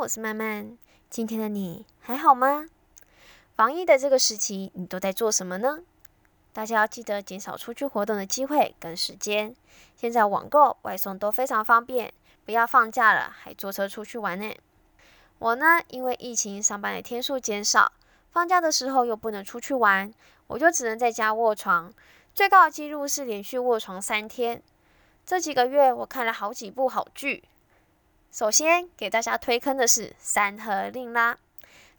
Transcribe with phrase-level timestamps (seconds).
[0.00, 0.78] 我是曼曼。
[1.10, 2.68] 今天的你还好吗？
[3.56, 5.80] 防疫的这个时期，你都在做什么呢？
[6.52, 9.52] 大家要记得减少出去活动的机会跟时间。
[9.96, 12.12] 现在网购、外送都非常方便，
[12.44, 14.54] 不要放假了还坐车出去玩呢。
[15.40, 17.90] 我呢，因为疫情上班的天数减少，
[18.30, 20.14] 放假的时候又不能出去玩，
[20.46, 21.92] 我就只能在家卧床。
[22.32, 24.62] 最高的纪录是连续卧床三天。
[25.26, 27.42] 这几个月我看了好几部好剧。
[28.30, 31.38] 首先给大家推坑的是《山河令》啦，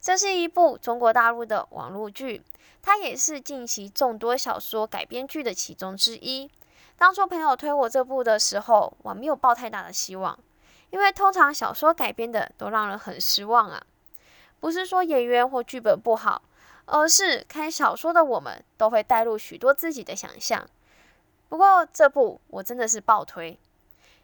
[0.00, 2.42] 这是一部中国大陆的网络剧，
[2.80, 6.50] 它也是近期众多小说改编剧的其中之一。
[6.96, 10.38] 当初朋友推我这部的时候，我没有抱太大的希望，
[10.90, 13.82] 因为通常小说改编的都让人很失望啊。
[14.60, 16.42] 不是说演员或剧本不好，
[16.86, 20.66] 而是看小说的我们都会带入许多自己的想象。
[21.48, 23.58] 不过这部我真的是爆推。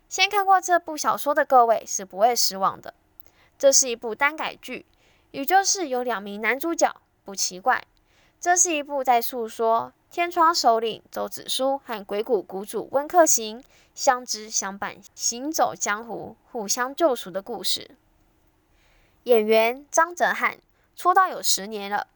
[0.09, 2.95] 先看过这部小说的各位是不会失望的。
[3.59, 4.87] 这是一部单改剧，
[5.31, 7.85] 也就是有两名男主角，不奇怪。
[8.39, 17.91] 这是一部在诉说天窗首领周子舒和鬼谷谷主温客行相知相伴、行走江湖、互相救赎的故事。
[19.25, 20.59] 演员张哲瀚
[20.95, 22.07] 出道有十年了，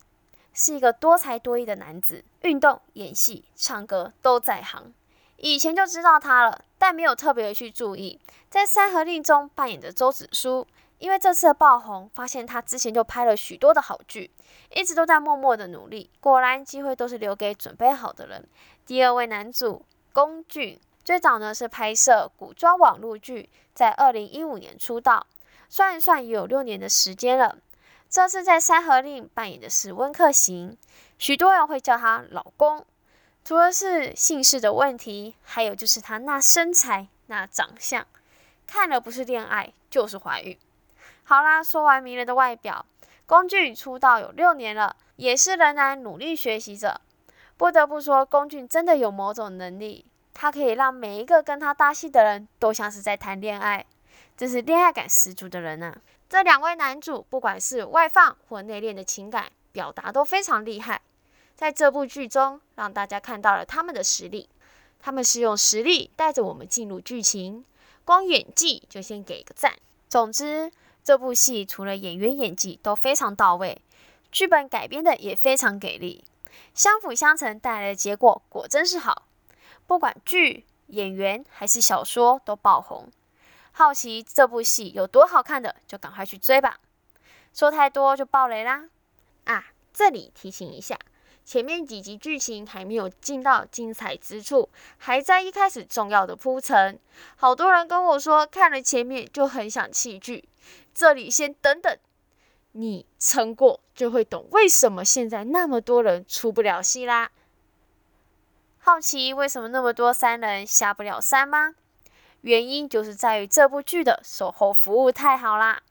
[0.53, 4.93] 是一个多才多艺的男子，运动、演戏、唱歌都在行。
[5.39, 8.19] 以前就知道他了，但没有特别去注意。
[8.49, 14.31] 在《山河令》中扮演的周子舒，因为这次的爆红，发现他之前就拍了许多的好剧，
[14.75, 16.11] 一直都在默默的努力。
[16.21, 18.49] 果然，机会都是留给准备好的人。
[18.87, 25.27] 第二位男主龚俊，最早呢是拍摄古装网络剧，在二零一五年出道，
[25.69, 27.59] 算一算也有六年的时间了。
[28.09, 30.79] 这次在《山河令》扮演的是温客行，
[31.19, 32.87] 许多人会叫他老公。
[33.45, 38.07] 除了是姓氏的问题，还有就是他那身材、那长相，
[38.67, 40.57] 看了不是恋爱就是怀孕。
[41.25, 42.85] 好啦，说完迷人的外表，
[43.27, 47.01] 龚俊出道有六年了，也是仍然努力学习着。
[47.57, 53.85] 不得不说，龚俊真的有某种能力，他可以让每一个跟他搭戏的人都像是在谈恋爱，
[54.37, 55.99] 真是恋爱感十足的人啊！
[56.29, 61.01] 这两位男主，不管是外放或内敛的情感表达都非常厉害。
[61.61, 64.49] 在这部剧中，让大家看到了他们的实力。
[64.99, 67.67] 他们是用实力带着我们进入剧情，
[68.03, 69.75] 光演技就先给个赞。
[70.09, 70.73] 总之，
[71.05, 73.83] 这部戏除了演员演技都非常到位，
[74.33, 76.25] 剧本改编的也非常给力，
[76.73, 79.27] 相辅相成带来的结果果真是好。
[79.87, 83.07] 不管剧、演员还是小说都爆红。
[83.73, 86.79] 好奇这部戏有多好看的，就赶快去追吧。
[87.53, 88.89] 说太多就爆雷啦！
[89.45, 90.99] 啊，这里提醒一下。
[91.45, 94.69] 前面几集剧情还没有进到精彩之处，
[94.99, 96.99] 还在一开始重要的铺陈。
[97.37, 100.49] 好多人跟我说看了前面就很想弃剧，
[100.95, 101.99] 这里先等等，
[102.73, 107.31] 你撑过就会懂为什么现在那么多人出不了戏啦。
[108.79, 111.75] 好奇为什么那么多三人下不了山吗？
[112.43, 115.83] 原因就是在于这部剧的售后服务太好啦。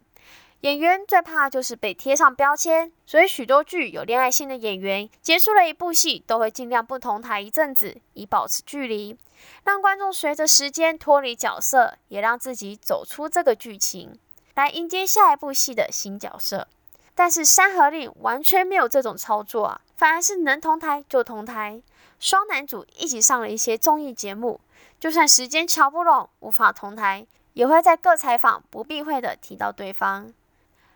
[0.62, 9.18] 演员最怕就是被贴上标签，所以许多剧有恋爱性的演员结束了一部戏，都会尽量不同台一阵子，以保持距离，
[9.64, 14.20] 让观众随着时间脱离角色，也让自己走出这个剧情，
[14.54, 16.68] 来迎接下一部戏的新角色。
[17.16, 21.82] 但是《山河令》完全没有这种操作啊，反而是能同台就同台，
[22.20, 24.60] 双男主一起上了一些综艺节目，
[25.00, 30.34] 就算时间瞧不拢无法同台，也会在各采访不避讳的提到对方。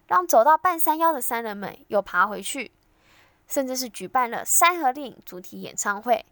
[0.08, 2.72] 让走到半山腰的三人们又爬回去，
[3.47, 6.25] 甚至是举办了《山河令》主题演唱会，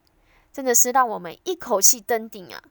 [0.52, 2.62] 真的是让我们一口气登顶啊！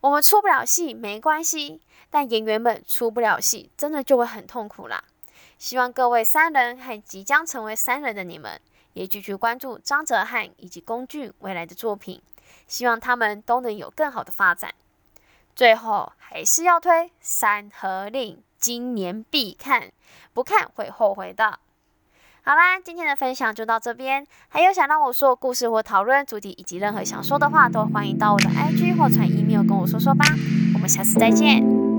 [0.00, 5.04] 我们出不了戏没关系，但演员们出不了戏，真的就会很痛苦啦。
[5.58, 8.58] 希望各位三人和即将成为三人的你们，
[8.94, 12.22] 也继续关注张哲瀚以及龚俊未来的作品，
[12.66, 14.74] 希望他们都能有更好的发展。
[15.54, 18.36] 最后还是要推《山河令》。
[18.60, 19.90] 今年必看，
[20.34, 21.58] 不看会后悔的。
[22.42, 24.26] 好啦，今天的分享就到这边。
[24.48, 30.24] 还有想让我说故事或讨论主题，以及任何想说的话，都欢迎到我的 IG 或传 email 跟我说说吧。
[30.74, 31.89] 我们下次再见。